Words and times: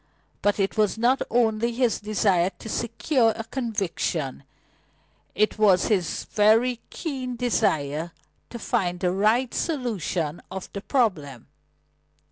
But 0.41 0.59
it 0.59 0.77
was 0.77 0.97
not 0.97 1.19
his 1.19 1.27
only 1.29 1.71
desire 1.71 2.49
to 2.57 2.67
secure 2.67 3.33
a 3.35 3.43
conviction; 3.43 4.41
it 5.35 5.59
was 5.59 5.89
his 5.89 6.23
very 6.23 6.79
keen 6.89 7.35
desire 7.35 8.11
to 8.49 8.57
find 8.57 8.99
the 8.99 9.11
right 9.11 9.53
solution 9.53 10.41
of 10.49 10.73
the 10.73 10.81
problem. 10.81 11.45